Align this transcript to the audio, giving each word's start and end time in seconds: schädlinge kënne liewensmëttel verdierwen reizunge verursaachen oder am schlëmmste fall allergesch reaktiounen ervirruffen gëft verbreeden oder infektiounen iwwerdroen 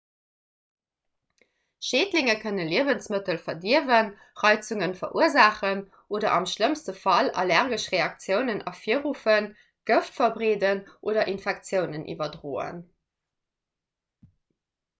schädlinge 1.87 2.33
kënne 2.43 2.63
liewensmëttel 2.69 3.37
verdierwen 3.49 4.07
reizunge 4.43 4.87
verursaachen 5.01 5.83
oder 6.19 6.33
am 6.37 6.47
schlëmmste 6.53 6.95
fall 7.01 7.29
allergesch 7.43 7.85
reaktiounen 7.97 8.63
ervirruffen 8.73 9.49
gëft 9.91 10.17
verbreeden 10.21 10.83
oder 11.11 11.29
infektiounen 11.35 12.09
iwwerdroen 12.15 12.81